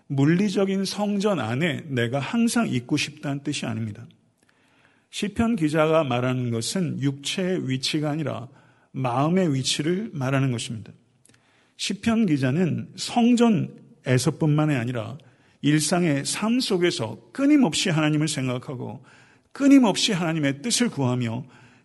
물리적인 0.08 0.86
성전 0.86 1.38
안에 1.38 1.82
내가 1.86 2.18
항상 2.18 2.66
있고 2.68 2.96
싶다는 2.96 3.44
뜻이 3.44 3.64
아닙니다. 3.64 4.08
시편 5.10 5.54
기자가 5.54 6.02
말하는 6.02 6.50
것은 6.50 7.00
육체의 7.00 7.68
위치가 7.68 8.10
아니라 8.10 8.48
마음의 8.94 9.54
위치를 9.54 10.10
말하는 10.12 10.52
것입니다. 10.52 10.92
시편 11.76 12.26
기자는 12.26 12.92
성전에서뿐만이 12.96 14.74
아니라 14.76 15.18
일상의 15.62 16.24
삶 16.24 16.60
속에서 16.60 17.18
끊임없이 17.32 17.90
하나님을 17.90 18.28
생각하고 18.28 19.04
끊임없이 19.52 20.12
하나님의 20.12 20.62
뜻을 20.62 20.90
구하며 20.90 21.44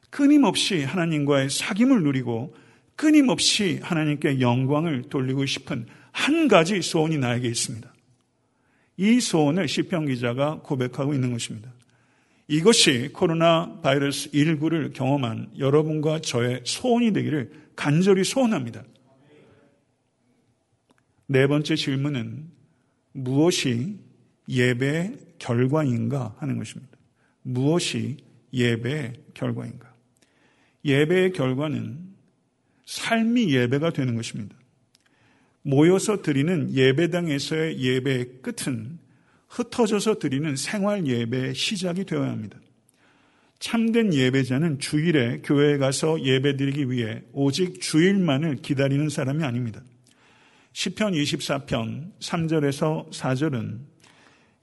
끊임없이 0.09 0.83
하나님과의 0.83 1.49
사귐을 1.49 2.03
누리고 2.03 2.55
끊임없이 2.95 3.79
하나님께 3.81 4.39
영광을 4.39 5.03
돌리고 5.09 5.45
싶은 5.45 5.87
한 6.11 6.47
가지 6.47 6.81
소원이 6.81 7.17
나에게 7.17 7.47
있습니다. 7.47 7.91
이 8.97 9.19
소원을 9.19 9.67
시편 9.67 10.07
기자가 10.07 10.59
고백하고 10.61 11.13
있는 11.13 11.31
것입니다. 11.31 11.71
이것이 12.50 13.12
코로나 13.13 13.79
바이러스 13.84 14.32
19를 14.32 14.91
경험한 14.91 15.51
여러분과 15.60 16.20
저의 16.22 16.62
소원이 16.65 17.13
되기를 17.13 17.51
간절히 17.75 18.24
소원합니다. 18.24 18.84
네 21.27 21.46
번째 21.46 21.75
질문은 21.75 22.50
무엇이 23.12 24.00
예배의 24.50 25.13
결과인가 25.38 26.36
하는 26.39 26.58
것입니다. 26.58 26.98
무엇이 27.44 28.18
예배의 28.51 29.13
결과인가? 29.36 29.94
예배의 30.86 31.34
결과는 31.34 32.00
삶이 32.88 33.53
예배가 33.53 33.91
되는 33.91 34.15
것입니다. 34.15 34.56
모여서 35.62 36.24
드리는 36.24 36.74
예배당에서의 36.74 37.79
예배의 37.79 38.41
끝은 38.41 38.98
흩어져서 39.50 40.20
드리는 40.20 40.56
생활 40.56 41.06
예배의 41.06 41.56
시작이 41.56 42.06
되어야 42.06 42.29
합니다. 42.29 42.58
참된 43.60 44.13
예배자는 44.13 44.79
주일에 44.79 45.41
교회에 45.44 45.77
가서 45.77 46.22
예배 46.22 46.56
드리기 46.56 46.89
위해 46.89 47.24
오직 47.34 47.82
주일만을 47.82 48.58
기다리는 48.58 49.10
사람이 49.10 49.44
아닙니다. 49.44 49.82
시편 50.72 51.13
24편 51.13 52.18
3절에서 52.20 53.12
4절은 53.12 53.79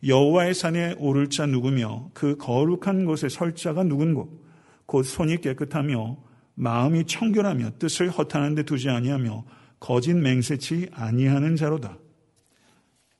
여호와의 0.07 0.55
산에 0.55 0.95
오를 0.99 1.28
자 1.28 1.47
누구며 1.47 2.11
그 2.14 2.37
거룩한 2.37 3.05
곳에 3.05 3.28
설 3.28 3.55
자가 3.55 3.83
누군고 3.83 4.45
곧 4.87 5.02
손이 5.02 5.40
깨끗하며 5.40 6.16
마음이 6.55 7.05
청결하며 7.05 7.73
뜻을 7.78 8.09
허탄한 8.09 8.55
데 8.55 8.62
두지 8.62 8.88
아니하며 8.88 9.45
거짓 9.78 10.14
맹세치 10.14 10.88
아니하는 10.93 11.57
자로다. 11.57 11.99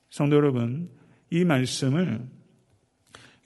성도 0.09 0.37
여러분, 0.37 0.89
이 1.29 1.43
말씀을 1.43 2.21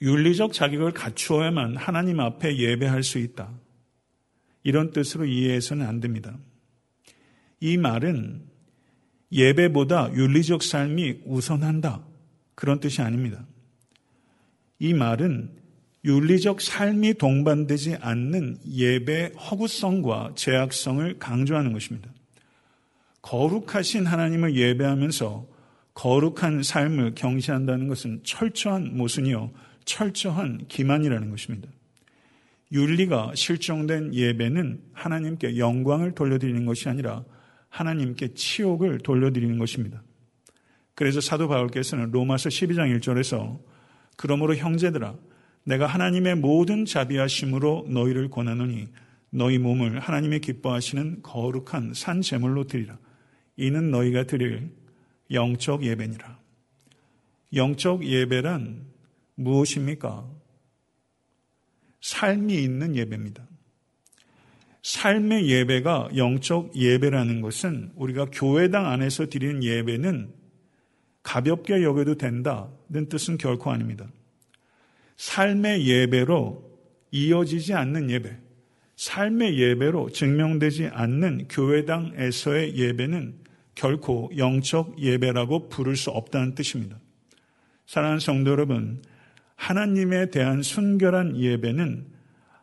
윤리적 0.00 0.52
자격을 0.52 0.92
갖추어야만 0.92 1.76
하나님 1.76 2.20
앞에 2.20 2.56
예배할 2.56 3.02
수 3.02 3.18
있다. 3.18 3.50
이런 4.64 4.90
뜻으로 4.90 5.24
이해해서는 5.24 5.86
안 5.86 6.00
됩니다. 6.00 6.36
이 7.60 7.76
말은 7.76 8.42
예배보다 9.30 10.12
윤리적 10.14 10.62
삶이 10.62 11.20
우선한다. 11.24 12.04
그런 12.54 12.80
뜻이 12.80 13.00
아닙니다. 13.00 13.46
이 14.78 14.92
말은 14.92 15.56
윤리적 16.04 16.60
삶이 16.60 17.14
동반되지 17.14 17.96
않는 18.00 18.58
예배 18.68 19.34
허구성과 19.34 20.32
제약성을 20.34 21.18
강조하는 21.18 21.72
것입니다. 21.72 22.10
거룩하신 23.22 24.06
하나님을 24.06 24.56
예배하면서 24.56 25.46
거룩한 25.94 26.62
삶을 26.62 27.14
경시한다는 27.14 27.88
것은 27.88 28.20
철저한 28.24 28.96
모순이요, 28.96 29.52
철저한 29.84 30.66
기만이라는 30.68 31.30
것입니다. 31.30 31.68
윤리가 32.72 33.32
실종된 33.34 34.14
예배는 34.14 34.80
하나님께 34.92 35.58
영광을 35.58 36.14
돌려드리는 36.14 36.64
것이 36.64 36.88
아니라 36.88 37.24
하나님께 37.68 38.34
치욕을 38.34 38.98
돌려드리는 38.98 39.58
것입니다. 39.58 40.02
그래서 40.94 41.20
사도 41.20 41.48
바울께서는 41.48 42.10
로마서 42.10 42.48
12장 42.48 42.98
1절에서 42.98 43.58
그러므로 44.16 44.54
형제들아 44.54 45.14
내가 45.64 45.86
하나님의 45.86 46.36
모든 46.36 46.84
자비하심으로 46.84 47.86
너희를 47.88 48.30
권하노니 48.30 48.86
너희 49.30 49.58
몸을 49.58 50.00
하나님의 50.00 50.40
기뻐하시는 50.40 51.22
거룩한 51.22 51.94
산 51.94 52.20
제물로 52.20 52.64
드리라. 52.64 52.98
이는 53.56 53.90
너희가 53.90 54.24
드릴 54.24 54.70
영적 55.32 55.84
예배니라. 55.84 56.38
영적 57.54 58.04
예배란 58.04 58.86
무엇입니까? 59.34 60.28
삶이 62.00 62.54
있는 62.54 62.96
예배입니다. 62.96 63.46
삶의 64.82 65.48
예배가 65.48 66.10
영적 66.16 66.74
예배라는 66.76 67.40
것은 67.40 67.92
우리가 67.94 68.26
교회당 68.32 68.86
안에서 68.86 69.26
드리는 69.28 69.62
예배는 69.62 70.32
가볍게 71.22 71.82
여겨도 71.82 72.16
된다는 72.16 73.08
뜻은 73.08 73.38
결코 73.38 73.70
아닙니다. 73.70 74.10
삶의 75.16 75.86
예배로 75.86 76.68
이어지지 77.12 77.74
않는 77.74 78.10
예배, 78.10 78.36
삶의 78.96 79.58
예배로 79.58 80.10
증명되지 80.10 80.88
않는 80.88 81.46
교회당에서의 81.48 82.76
예배는 82.76 83.41
결코 83.74 84.30
영적 84.36 84.98
예배라고 84.98 85.68
부를 85.68 85.96
수 85.96 86.10
없다는 86.10 86.54
뜻입니다. 86.54 86.98
사랑하는 87.86 88.20
성도 88.20 88.50
여러분, 88.50 89.02
하나님에 89.56 90.30
대한 90.30 90.62
순결한 90.62 91.36
예배는 91.36 92.06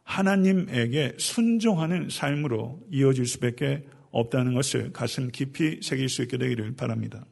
하나님에게 0.04 1.14
순종하는 1.18 2.10
삶으로 2.10 2.82
이어질 2.92 3.26
수밖에 3.26 3.86
없다는 4.12 4.56
것을 4.56 4.92
가슴 4.92 5.30
깊이 5.30 5.80
새길 5.84 6.10
수 6.10 6.24
있게 6.24 6.38
되기를 6.38 6.76
바랍니다. 6.76 7.26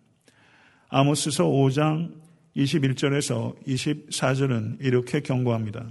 아모스서 0.90 1.46
5장 1.46 2.13
21절에서 2.56 3.66
24절은 3.66 4.78
이렇게 4.80 5.22
경고합니다. 5.22 5.88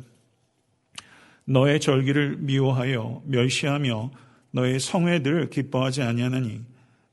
너의 1.45 1.81
절기를 1.81 2.39
미워하여 2.39 3.23
멸시하며 3.27 4.11
너의 4.53 4.81
성회들을 4.81 5.51
기뻐하지 5.51 6.03
아니하나니 6.03 6.61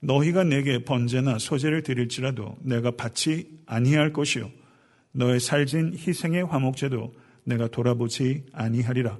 너희가 0.03 0.43
내게 0.43 0.83
번제나 0.83 1.39
소제를 1.39 1.81
드릴지라도 1.81 2.57
내가 2.61 2.91
받지 2.91 3.47
아니할 3.65 4.11
것이요 4.11 4.51
너의 5.13 5.39
살진 5.39 5.95
희생의 5.95 6.45
화목제도 6.45 7.13
내가 7.45 7.67
돌아보지 7.67 8.43
아니하리라. 8.51 9.17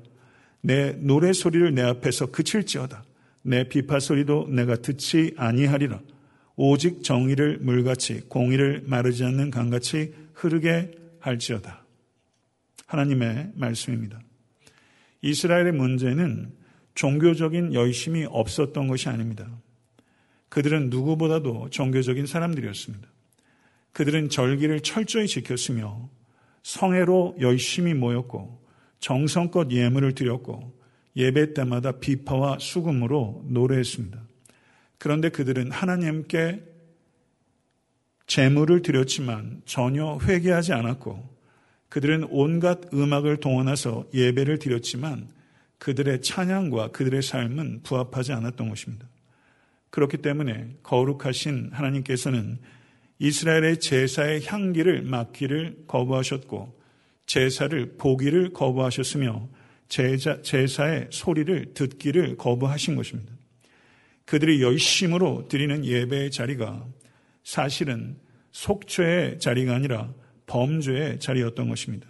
내 0.61 0.93
노래 0.93 1.33
소리를 1.33 1.73
내 1.73 1.81
앞에서 1.81 2.27
그칠지어다. 2.27 3.03
내 3.43 3.67
비파 3.67 3.99
소리도 3.99 4.47
내가 4.49 4.77
듣지 4.77 5.33
아니하리라. 5.37 6.01
오직 6.55 7.03
정의를 7.03 7.59
물같이 7.59 8.21
공의를 8.29 8.83
마르지 8.85 9.23
않는 9.23 9.51
강같이 9.51 10.13
흐르게 10.33 10.91
할지어다. 11.19 11.85
하나님의 12.87 13.51
말씀입니다. 13.55 14.19
이스라엘의 15.21 15.73
문제는 15.73 16.51
종교적인 16.95 17.73
열심이 17.73 18.25
없었던 18.29 18.87
것이 18.87 19.09
아닙니다. 19.09 19.47
그들은 20.53 20.91
누구보다도 20.91 21.71
종교적인 21.71 22.27
사람들이었습니다. 22.27 23.07
그들은 23.91 24.29
절기를 24.29 24.81
철저히 24.81 25.25
지켰으며 25.25 26.11
성회로 26.61 27.37
열심히 27.39 27.95
모였고 27.95 28.63
정성껏 28.99 29.71
예물을 29.71 30.13
드렸고 30.13 30.79
예배 31.15 31.55
때마다 31.55 31.93
비파와 31.93 32.59
수금으로 32.59 33.43
노래했습니다. 33.47 34.21
그런데 34.99 35.29
그들은 35.29 35.71
하나님께 35.71 36.61
재물을 38.27 38.83
드렸지만 38.83 39.63
전혀 39.65 40.19
회개하지 40.21 40.73
않았고 40.73 41.35
그들은 41.89 42.27
온갖 42.29 42.93
음악을 42.93 43.37
동원해서 43.37 44.05
예배를 44.13 44.59
드렸지만 44.59 45.29
그들의 45.79 46.21
찬양과 46.21 46.89
그들의 46.89 47.23
삶은 47.23 47.81
부합하지 47.81 48.33
않았던 48.33 48.69
것입니다. 48.69 49.07
그렇기 49.93 50.17
때문에 50.17 50.69
거룩하신 50.81 51.69
하나님께서는 51.71 52.57
이스라엘의 53.19 53.79
제사의 53.79 54.43
향기를 54.43 55.03
맡기를 55.03 55.83
거부하셨고 55.85 56.81
제사를 57.27 57.95
보기를 57.99 58.53
거부하셨으며 58.53 59.49
제자, 59.87 60.41
제사의 60.41 61.09
소리를 61.11 61.75
듣기를 61.75 62.37
거부하신 62.37 62.95
것입니다. 62.95 63.31
그들이 64.25 64.63
열심으로 64.63 65.47
드리는 65.47 65.85
예배의 65.85 66.31
자리가 66.31 66.87
사실은 67.43 68.17
속죄의 68.51 69.37
자리가 69.37 69.75
아니라 69.75 70.11
범죄의 70.47 71.19
자리였던 71.19 71.69
것입니다. 71.69 72.07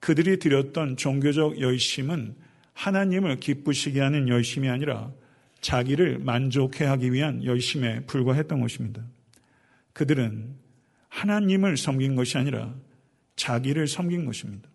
그들이 0.00 0.40
드렸던 0.40 0.96
종교적 0.96 1.60
열심은 1.60 2.34
하나님을 2.72 3.36
기쁘시게 3.36 4.00
하는 4.00 4.26
열심이 4.26 4.68
아니라 4.68 5.12
자기를 5.60 6.18
만족해 6.18 6.84
하기 6.84 7.12
위한 7.12 7.44
열심에 7.44 8.00
불과했던 8.06 8.60
것입니다. 8.60 9.04
그들은 9.92 10.56
하나님을 11.08 11.76
섬긴 11.76 12.16
것이 12.16 12.38
아니라 12.38 12.74
자기를 13.36 13.86
섬긴 13.86 14.24
것입니다. 14.24 14.68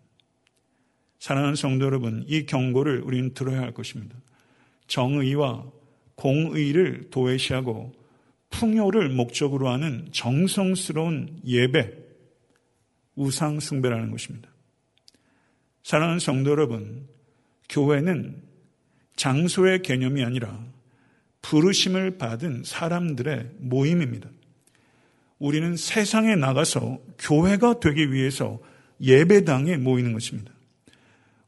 사랑하는 1.18 1.56
성도 1.56 1.86
여러분, 1.86 2.24
이 2.28 2.46
경고를 2.46 3.00
우리는 3.00 3.32
들어야 3.34 3.60
할 3.60 3.72
것입니다. 3.72 4.16
정의와 4.86 5.64
공의를 6.14 7.10
도외시하고 7.10 7.92
풍요를 8.50 9.08
목적으로 9.08 9.68
하는 9.70 10.08
정성스러운 10.12 11.40
예배, 11.44 11.92
우상숭배라는 13.16 14.10
것입니다. 14.10 14.48
사랑하는 15.82 16.18
성도 16.20 16.50
여러분, 16.50 17.08
교회는 17.68 18.42
장소의 19.16 19.82
개념이 19.82 20.22
아니라 20.22 20.64
부르심을 21.48 22.18
받은 22.18 22.62
사람들의 22.64 23.50
모임입니다. 23.58 24.28
우리는 25.38 25.76
세상에 25.76 26.34
나가서 26.34 26.98
교회가 27.20 27.78
되기 27.78 28.12
위해서 28.12 28.58
예배당에 29.00 29.76
모이는 29.76 30.12
것입니다. 30.12 30.52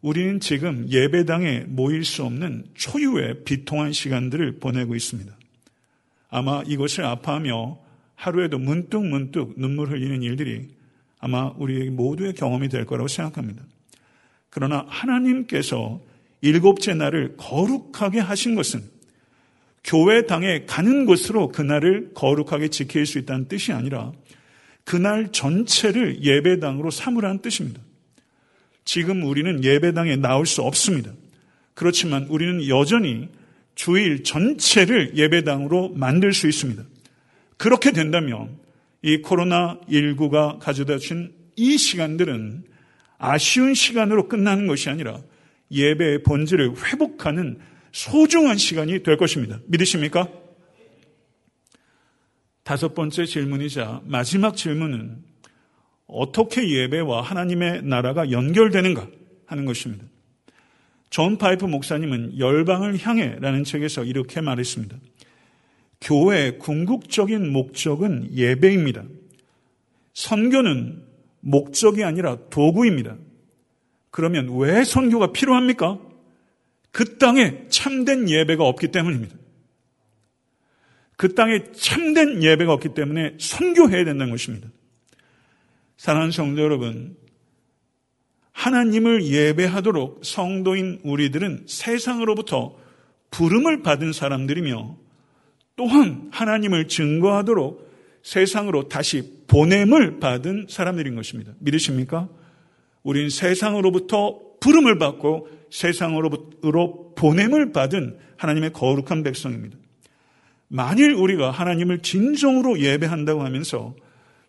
우리는 0.01 0.39
지금 0.39 0.89
예배당에 0.89 1.65
모일 1.67 2.05
수 2.05 2.23
없는 2.23 2.67
초유의 2.75 3.43
비통한 3.45 3.93
시간들을 3.93 4.61
보내고 4.61 4.95
있습니다. 4.95 5.37
아마 6.31 6.63
이것을 6.65 7.05
아파하며 7.05 7.79
하루에도 8.15 8.59
문득 8.59 9.05
문득 9.05 9.55
눈물 9.57 9.91
흘리는 9.91 10.23
일들이 10.23 10.69
아마 11.19 11.53
우리 11.57 11.91
모두의 11.91 12.35
경험이 12.35 12.69
될 12.69 12.85
거라고 12.85 13.09
생각합니다. 13.09 13.65
그러나 14.51 14.85
하나님께서 14.87 16.01
일곱째 16.41 16.95
날을 16.95 17.37
거룩하게 17.37 18.21
하신 18.21 18.55
것은 18.55 18.98
교회당에 19.89 20.67
가는 20.67 21.05
곳으로 21.05 21.49
그날을 21.49 22.13
거룩하게 22.15 22.69
지킬 22.69 23.07
수 23.07 23.19
있다는 23.19 23.49
뜻이 23.49 23.73
아니라 23.73 24.13
그날 24.85 25.33
전체를 25.33 26.23
예배당으로 26.23 26.93
삼으라는 26.93 27.43
뜻입니다. 27.43 27.81
지금 28.85 29.25
우리는 29.25 29.65
예배당에 29.65 30.15
나올 30.17 30.47
수 30.47 30.63
없습니다. 30.63 31.11
그렇지만 31.75 32.27
우리는 32.29 32.69
여전히 32.69 33.29
주일 33.75 34.23
전체를 34.23 35.17
예배당으로 35.17 35.95
만들 35.97 36.33
수 36.33 36.49
있습니다. 36.49 36.85
그렇게 37.57 37.91
된다면 37.91 38.59
이 39.03 39.23
코로나19가 39.23 40.61
가져다 40.61 40.99
준 40.99 41.39
이 41.59 41.77
시간들은 41.77 42.63
아쉬운 43.19 43.75
시간으로 43.75 44.29
끝나는 44.29 44.69
것이 44.69 44.89
아니라 44.89 45.21
예배의 45.73 46.23
본질을 46.23 46.73
회복하는 46.85 47.59
소중한 47.99 48.59
시간이 48.59 49.03
될 49.03 49.17
것입니다. 49.17 49.59
믿으십니까? 49.67 50.29
다섯 52.63 52.95
번째 52.95 53.25
질문이자 53.25 54.03
마지막 54.05 54.57
질문은 54.57 55.25
어떻게 56.07 56.71
예배와 56.71 57.23
하나님의 57.23 57.83
나라가 57.83 58.31
연결되는가 58.31 59.09
하는 59.47 59.65
것입니다. 59.65 60.05
존 61.11 61.39
파이퍼 61.39 61.65
목사님은 61.65 62.39
열방을 62.39 63.05
향해라는 63.05 63.65
책에서 63.65 64.05
이렇게 64.05 64.41
말했습니다. 64.41 64.97
교회의 66.01 66.61
궁극적인 66.61 67.51
목적은 67.51 68.29
예배입니다. 68.33 69.03
선교는 70.15 71.03
목적이 71.41 72.05
아니라 72.05 72.39
도구입니다. 72.49 73.17
그러면 74.13 74.57
왜 74.57 74.85
선교가 74.85 75.33
필요합니까? 75.33 76.08
그 76.91 77.19
땅에 77.19 77.67
참된 77.69 78.29
예배가 78.29 78.65
없기 78.65 78.89
때문입니다. 78.89 79.37
그 81.17 81.35
땅에 81.35 81.65
참된 81.73 82.43
예배가 82.43 82.73
없기 82.73 82.95
때문에 82.95 83.37
선교해야 83.39 84.05
된다는 84.05 84.31
것입니다. 84.31 84.69
사랑하는 85.97 86.31
성도 86.31 86.63
여러분, 86.63 87.17
하나님을 88.53 89.25
예배하도록 89.27 90.25
성도인 90.25 91.01
우리들은 91.03 91.65
세상으로부터 91.67 92.77
부름을 93.31 93.83
받은 93.83 94.13
사람들이며 94.13 94.97
또한 95.77 96.29
하나님을 96.33 96.89
증거하도록 96.89 97.89
세상으로 98.23 98.89
다시 98.89 99.45
보냄을 99.47 100.19
받은 100.21 100.67
사람들인 100.69 101.15
것입니다. 101.15 101.53
믿으십니까? 101.61 102.29
우린 103.03 103.31
세상으로부터 103.31 104.41
부름을 104.61 104.99
받고 104.99 105.49
세상으로 105.71 107.15
보냄을 107.15 107.73
받은 107.73 108.19
하나님의 108.37 108.73
거룩한 108.73 109.23
백성입니다. 109.23 109.77
만일 110.69 111.13
우리가 111.13 111.51
하나님을 111.51 112.01
진정으로 112.01 112.81
예배한다고 112.81 113.43
하면서 113.43 113.97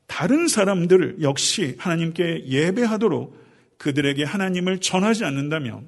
다른 0.05 0.47
사람들 0.47 1.17
역시 1.21 1.75
하나님께 1.77 2.45
예배하도록 2.47 3.37
그들에게 3.77 4.23
하나님을 4.23 4.79
전하지 4.79 5.23
않는다면 5.23 5.87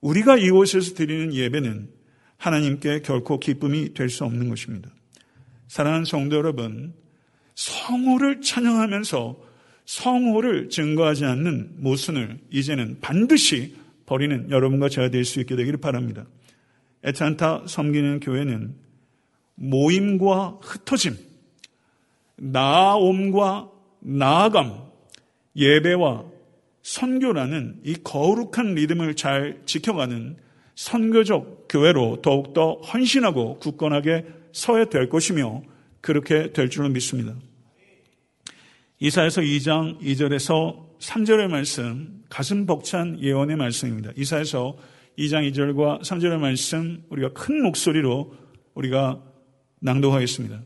우리가 0.00 0.36
이곳에서 0.36 0.94
드리는 0.94 1.32
예배는 1.32 1.88
하나님께 2.36 3.00
결코 3.00 3.40
기쁨이 3.40 3.94
될 3.94 4.10
수 4.10 4.24
없는 4.24 4.48
것입니다. 4.48 4.90
사랑하는 5.68 6.04
성도 6.04 6.36
여러분, 6.36 6.94
성호를 7.54 8.42
찬양하면서 8.42 9.36
성호를 9.86 10.68
증거하지 10.68 11.24
않는 11.24 11.76
모순을 11.78 12.38
이제는 12.50 12.98
반드시 13.00 13.74
버리는 14.06 14.50
여러분과 14.50 14.88
제가 14.88 15.10
될 15.10 15.24
수 15.24 15.40
있게 15.40 15.56
되기를 15.56 15.80
바랍니다. 15.80 16.26
에탄타 17.02 17.64
섬기는 17.66 18.20
교회는 18.20 18.74
모임과 19.56 20.58
흩어짐, 20.62 21.16
나옴과 22.36 23.70
나아감, 24.00 24.86
예배와 25.56 26.24
선교라는 26.82 27.80
이 27.84 27.94
거룩한 28.02 28.74
리듬을 28.74 29.16
잘 29.16 29.60
지켜가는 29.66 30.36
선교적 30.74 31.66
교회로 31.68 32.20
더욱더 32.22 32.74
헌신하고 32.74 33.58
굳건하게 33.58 34.26
서야 34.52 34.84
될 34.86 35.08
것이며 35.08 35.62
그렇게 36.00 36.52
될 36.52 36.70
줄로 36.70 36.88
믿습니다. 36.90 37.34
이사에서 38.98 39.42
2장 39.42 40.00
2절에서 40.00 40.98
3절의 40.98 41.48
말씀, 41.48 42.22
가슴 42.30 42.64
벅찬 42.64 43.18
예언의 43.20 43.56
말씀입니다. 43.56 44.10
이사에서 44.16 44.78
2장 45.18 45.50
2절과 45.52 46.00
3절의 46.00 46.38
말씀 46.38 47.02
우리가 47.10 47.34
큰 47.34 47.62
목소리로 47.62 48.32
우리가 48.74 49.20
낭독하겠습니다. 49.80 50.62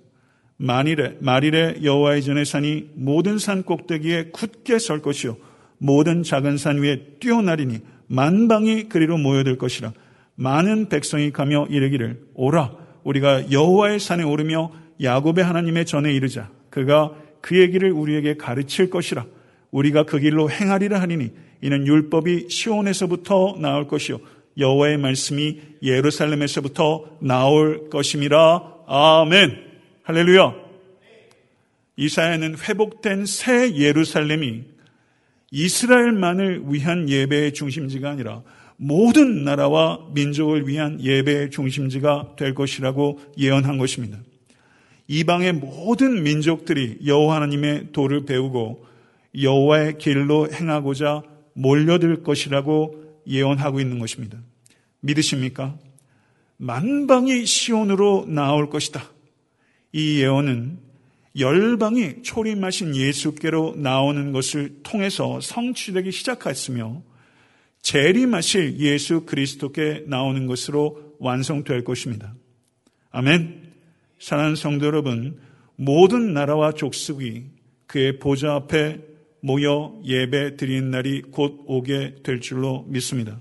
만일에 0.58 1.16
말일에 1.20 1.80
여호와의 1.82 2.22
전에 2.22 2.44
산이 2.44 2.90
모든 2.94 3.38
산 3.38 3.64
꼭대기에 3.64 4.30
굳게 4.30 4.78
설 4.78 5.02
것이요 5.02 5.36
모든 5.78 6.22
작은 6.22 6.56
산 6.56 6.78
위에 6.78 7.16
뛰어나리니 7.18 7.80
만방이 8.06 8.88
그리로 8.88 9.16
모여들 9.18 9.56
것이라 9.58 9.92
많은 10.36 10.88
백성이 10.88 11.32
가며 11.32 11.66
이르기를 11.68 12.26
오라 12.34 12.76
우리가 13.02 13.50
여호와의 13.50 13.98
산에 13.98 14.22
오르며 14.22 14.70
야곱의 15.02 15.42
하나님의 15.42 15.86
전에 15.86 16.12
이르자 16.12 16.50
그가 16.68 17.14
그의 17.40 17.70
길을 17.70 17.92
우리에게 17.92 18.36
가르칠 18.36 18.90
것이라. 18.90 19.26
우리가 19.70 20.04
그 20.04 20.18
길로 20.18 20.50
행하리라 20.50 21.00
하니니 21.00 21.30
이는 21.62 21.86
율법이 21.86 22.48
시온에서부터 22.48 23.56
나올 23.60 23.86
것이요 23.86 24.18
여호와의 24.58 24.98
말씀이 24.98 25.60
예루살렘에서부터 25.82 27.18
나올 27.20 27.88
것임이라. 27.88 28.62
아멘. 28.86 29.56
할렐루야. 30.02 30.54
이사야는 31.96 32.56
회복된 32.58 33.26
새 33.26 33.74
예루살렘이 33.76 34.64
이스라엘만을 35.50 36.62
위한 36.66 37.08
예배의 37.08 37.52
중심지가 37.52 38.10
아니라 38.10 38.42
모든 38.76 39.44
나라와 39.44 40.00
민족을 40.14 40.66
위한 40.66 41.02
예배의 41.02 41.50
중심지가 41.50 42.34
될 42.36 42.54
것이라고 42.54 43.20
예언한 43.36 43.78
것입니다. 43.78 44.18
이방의 45.10 45.54
모든 45.54 46.22
민족들이 46.22 46.98
여호와 47.04 47.34
하나님의 47.34 47.88
도를 47.90 48.26
배우고 48.26 48.86
여호와의 49.42 49.98
길로 49.98 50.48
행하고자 50.48 51.24
몰려들 51.54 52.22
것이라고 52.22 53.22
예언하고 53.26 53.80
있는 53.80 53.98
것입니다. 53.98 54.38
믿으십니까? 55.00 55.76
만방이 56.58 57.44
시온으로 57.44 58.26
나올 58.28 58.70
것이다. 58.70 59.02
이 59.92 60.20
예언은 60.20 60.78
열방이 61.36 62.22
초림하신 62.22 62.94
예수께로 62.94 63.74
나오는 63.78 64.30
것을 64.30 64.76
통해서 64.84 65.40
성취되기 65.40 66.12
시작했으며 66.12 67.02
재림하실 67.82 68.78
예수 68.78 69.26
그리스도께 69.26 70.04
나오는 70.06 70.46
것으로 70.46 71.16
완성될 71.18 71.82
것입니다. 71.82 72.32
아멘. 73.10 73.59
사랑하는 74.20 74.54
성도 74.54 74.84
여러분, 74.84 75.38
모든 75.76 76.34
나라와 76.34 76.72
족속이 76.72 77.44
그의 77.86 78.18
보좌 78.18 78.54
앞에 78.54 79.00
모여 79.40 79.98
예배 80.04 80.56
드리는 80.56 80.90
날이 80.90 81.22
곧 81.22 81.64
오게 81.66 82.16
될 82.22 82.40
줄로 82.40 82.84
믿습니다. 82.88 83.40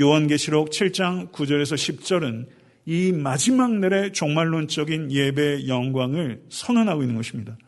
요한계시록 0.00 0.70
7장 0.70 1.32
9절에서 1.32 1.74
10절은 1.74 2.46
이 2.86 3.10
마지막 3.10 3.74
날의 3.74 4.12
종말론적인 4.12 5.10
예배의 5.10 5.66
영광을 5.66 6.44
선언하고 6.48 7.02
있는 7.02 7.16
것입니다. 7.16 7.58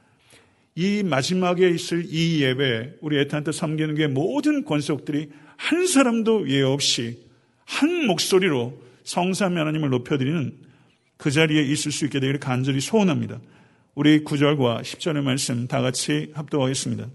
이 0.76 1.02
마지막에 1.02 1.68
있을 1.68 2.04
이 2.06 2.42
예배, 2.42 2.94
우리 3.00 3.18
에탄트 3.18 3.50
섬기는 3.50 3.96
게 3.96 4.06
모든 4.06 4.64
권속들이 4.64 5.30
한 5.56 5.86
사람도 5.88 6.48
예 6.48 6.62
없이 6.62 7.18
한 7.64 8.06
목소리로 8.06 8.80
성삼 9.02 9.58
하나님을 9.58 9.90
높여드리는 9.90 10.63
그 11.16 11.30
자리에 11.30 11.62
있을 11.62 11.92
수 11.92 12.04
있게 12.04 12.20
되기를 12.20 12.40
간절히 12.40 12.80
소원합니다. 12.80 13.40
우리 13.94 14.24
9절과 14.24 14.82
10절의 14.82 15.22
말씀 15.22 15.68
다 15.68 15.80
같이 15.80 16.32
합독하겠습니다. 16.34 17.06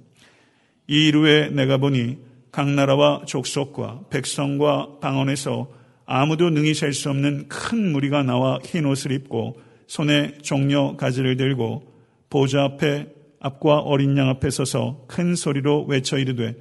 이 0.88 1.08
이루에 1.08 1.50
내가 1.50 1.78
보니 1.78 2.18
각 2.52 2.70
나라와 2.70 3.24
족속과 3.26 4.06
백성과 4.10 5.00
방언에서 5.02 5.72
아무도 6.06 6.50
능히 6.50 6.74
셀 6.74 6.94
수 6.94 7.10
없는 7.10 7.48
큰 7.50 7.92
무리가 7.92 8.24
나와 8.24 8.58
흰 8.64 8.86
옷을 8.86 9.12
입고 9.12 9.60
손에 9.88 10.40
종려 10.42 10.96
가지를 10.98 11.38
들고 11.38 11.84
보좌 12.30 12.64
앞에 12.64 13.08
앞과 13.40 13.80
어린 13.80 14.18
양 14.18 14.30
앞에 14.30 14.50
서서 14.50 15.06
큰 15.08 15.36
소리로 15.36 15.86
외쳐 15.86 16.18
이르되 16.18 16.56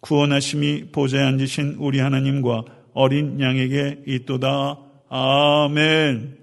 구원하심이 0.00 0.92
보좌에 0.92 1.22
앉으신 1.22 1.76
우리 1.78 1.98
하나님과 2.00 2.64
어린 2.94 3.40
양에게 3.40 4.02
있도다. 4.06 4.78
아멘. 5.08 6.41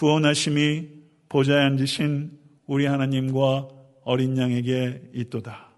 구원하심이 0.00 0.88
보좌에 1.28 1.58
앉으신 1.62 2.30
우리 2.64 2.86
하나님과 2.86 3.68
어린 4.02 4.38
양에게 4.38 5.10
있도다. 5.12 5.68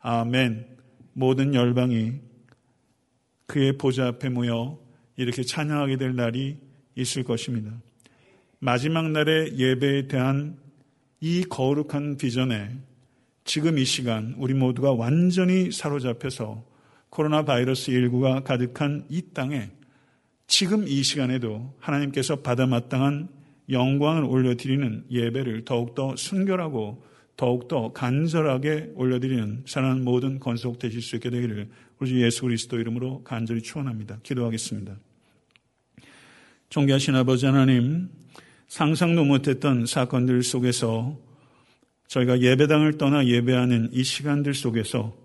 아멘. 0.00 0.66
모든 1.12 1.54
열방이 1.54 2.14
그의 3.46 3.78
보좌 3.78 4.08
앞에 4.08 4.30
모여 4.30 4.80
이렇게 5.14 5.44
찬양하게 5.44 5.96
될 5.96 6.16
날이 6.16 6.58
있을 6.96 7.22
것입니다. 7.22 7.70
마지막 8.58 9.12
날의 9.12 9.56
예배에 9.56 10.08
대한 10.08 10.58
이 11.20 11.44
거룩한 11.44 12.16
비전에 12.16 12.70
지금 13.44 13.78
이 13.78 13.84
시간 13.84 14.34
우리 14.38 14.54
모두가 14.54 14.90
완전히 14.92 15.70
사로잡혀서 15.70 16.64
코로나 17.10 17.44
바이러스 17.44 17.92
19가 17.92 18.42
가득한 18.42 19.06
이 19.08 19.22
땅에 19.32 19.70
지금 20.48 20.88
이 20.88 21.04
시간에도 21.04 21.76
하나님께서 21.78 22.40
받아 22.40 22.66
마땅한 22.66 23.37
영광을 23.70 24.24
올려드리는 24.24 25.04
예배를 25.10 25.64
더욱더 25.64 26.16
순결하고 26.16 27.02
더욱더 27.36 27.92
간절하게 27.92 28.92
올려드리는 28.94 29.62
사랑하는 29.66 30.04
모든 30.04 30.40
건속 30.40 30.78
되실 30.78 31.00
수 31.00 31.16
있게 31.16 31.30
되기를 31.30 31.68
우리 32.00 32.10
주 32.10 32.22
예수 32.22 32.42
그리스도 32.42 32.78
이름으로 32.78 33.22
간절히 33.22 33.62
축원합니다. 33.62 34.18
기도하겠습니다. 34.22 34.96
존귀하신 36.70 37.14
아버지 37.14 37.46
하나님, 37.46 38.10
상상도 38.66 39.24
못했던 39.24 39.86
사건들 39.86 40.42
속에서 40.42 41.18
저희가 42.08 42.40
예배당을 42.40 42.98
떠나 42.98 43.26
예배하는 43.26 43.90
이 43.92 44.02
시간들 44.02 44.54
속에서 44.54 45.16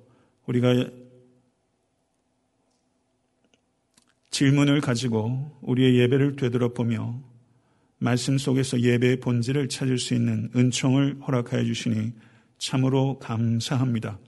우리가 0.45 0.87
질문을 4.29 4.81
가지고 4.81 5.59
우리의 5.61 5.97
예배를 5.99 6.35
되돌아보며 6.35 7.32
말씀 8.03 8.37
속에서 8.37 8.81
예배의 8.81 9.21
본질을 9.21 9.69
찾을 9.69 9.97
수 9.97 10.13
있는 10.13 10.49
은총을 10.53 11.21
허락하여 11.25 11.63
주시니 11.63 12.11
참으로 12.57 13.17
감사합니다. 13.19 14.19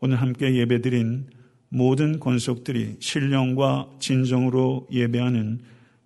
오늘 0.00 0.20
함께 0.20 0.56
예배드린 0.56 1.28
모든 1.68 2.18
권속들이 2.18 2.96
신령과 2.98 3.90
진정으로 4.00 4.88
예배하는 4.90 5.60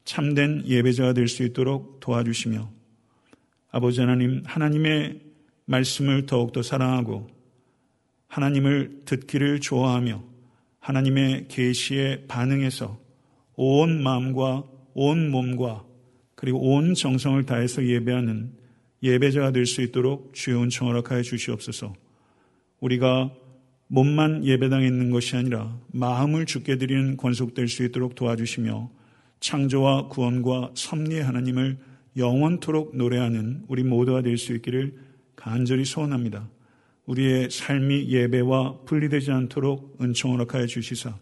참된 0.05 0.63
예배자가 0.67 1.15
될 1.15 1.27
수 1.27 1.43
있도록 1.43 2.01
도와주시며 2.01 2.71
아버지 3.71 4.01
하나님 4.01 4.43
하나님의 4.45 5.21
말씀을 5.65 6.27
더욱더 6.27 6.61
사랑하고 6.61 7.29
하나님을 8.29 9.05
듣기를 9.07 9.61
좋아하며 9.61 10.23
하나님의 10.81 11.49
계시에 11.49 12.27
반응해서 12.29 13.01
온 13.55 14.03
마음과 14.03 14.65
온 14.93 15.31
몸과 15.31 15.86
그리고 16.37 16.61
온 16.61 16.95
정성을 16.95 17.45
다해서 17.45 17.85
예배하는 17.85 18.53
예배자가 19.03 19.51
될 19.51 19.67
수 19.67 19.83
있도록 19.83 20.33
주여 20.35 20.63
은총 20.63 20.89
허락하여 20.89 21.23
주시옵소서. 21.23 21.95
우리가 22.81 23.33
몸만 23.89 24.45
예배당에 24.45 24.87
있는 24.87 25.11
것이 25.11 25.37
아니라 25.37 25.79
마음을 25.93 26.47
죽게 26.47 26.77
드리는 26.77 27.17
권속될 27.17 27.69
수 27.69 27.85
있도록 27.85 28.15
도와주시며 28.15 28.91
창조와 29.41 30.09
구원과 30.09 30.73
섭리의 30.75 31.23
하나님을 31.25 31.79
영원토록 32.17 32.97
노래하는 32.97 33.63
우리 33.69 33.83
모두가 33.83 34.23
될 34.23 34.39
수 34.39 34.55
있기를 34.55 34.95
간절히 35.37 35.85
소원합니다. 35.85 36.49
우리의 37.07 37.51
삶이 37.51 38.09
예배와 38.09 38.81
분리되지 38.87 39.31
않도록 39.31 39.99
은총 40.01 40.33
허락하여 40.33 40.67
주시사 40.67 41.17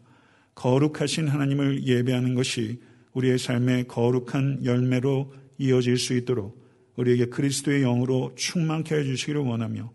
거룩하신 0.55 1.29
하나님을 1.29 1.85
예배하는 1.87 2.35
것이 2.35 2.81
우리의 3.15 3.39
삶의 3.39 3.89
거룩한 3.89 4.65
열매로 4.65 5.33
이어질 5.59 5.99
수 5.99 6.15
있도록 6.15 6.63
우리에게 6.97 7.27
그리스도의 7.27 7.83
영으로 7.83 8.33
충만케 8.37 8.95
해주시기를 8.95 9.41
원하며 9.41 9.93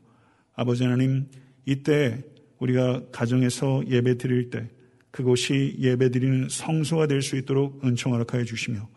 아버지 0.56 0.84
하나님 0.84 1.28
이때 1.66 2.24
우리가 2.60 3.04
가정에서 3.12 3.84
예배 3.88 4.18
드릴 4.18 4.50
때 4.50 4.70
그곳이 5.12 5.76
예배 5.80 6.12
드리는 6.12 6.48
성소가 6.50 7.08
될 7.08 7.22
수 7.22 7.36
있도록 7.38 7.84
은총 7.84 8.14
허락하여 8.14 8.44
주시며 8.44 8.88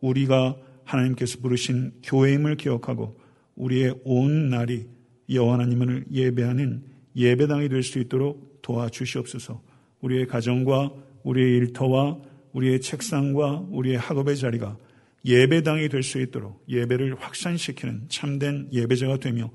우리가 0.00 0.56
하나님께서 0.84 1.38
부르신 1.40 1.92
교회임을 2.02 2.56
기억하고 2.56 3.18
우리의 3.56 3.94
온 4.04 4.48
날이 4.50 4.86
여호와 5.30 5.54
하나님을 5.54 6.06
예배하는 6.12 6.82
예배당이 7.16 7.68
될 7.68 7.82
수 7.82 7.98
있도록 7.98 8.62
도와주시옵소서. 8.62 9.60
우리의 10.00 10.26
가정과 10.26 10.92
우리의 11.24 11.56
일터와 11.58 12.18
우리의 12.52 12.80
책상과 12.80 13.66
우리의 13.70 13.98
학업의 13.98 14.36
자리가 14.36 14.76
예배당이 15.24 15.88
될 15.88 16.02
수 16.02 16.20
있도록 16.20 16.64
예배를 16.68 17.16
확산시키는 17.20 18.04
참된 18.08 18.68
예배자가 18.72 19.18
되며 19.18 19.50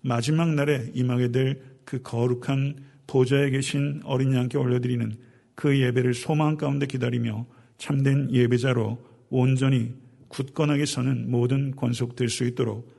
마지막 0.00 0.54
날에 0.54 0.90
임하게 0.94 1.28
될 1.32 1.72
그 1.84 2.00
거룩한 2.02 2.76
보좌에 3.06 3.50
계신 3.50 4.00
어린 4.04 4.34
양께 4.34 4.58
올려드리는 4.58 5.16
그 5.54 5.78
예배를 5.78 6.14
소망 6.14 6.56
가운데 6.56 6.86
기다리며 6.86 7.46
참된 7.78 8.30
예배자로 8.30 8.98
온전히 9.30 9.94
굳건하게 10.28 10.86
서는 10.86 11.30
모든 11.30 11.74
권속 11.76 12.16
될 12.16 12.28
수 12.28 12.44
있도록 12.44 12.90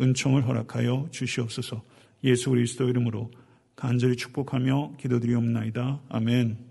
은총을 0.00 0.46
허락하여 0.46 1.08
주시옵소서 1.10 1.82
예수 2.24 2.50
그리스도 2.50 2.88
이름으로 2.88 3.30
간절히 3.76 4.16
축복하며 4.16 4.94
기도드리옵나이다. 4.98 6.00
아멘. 6.08 6.67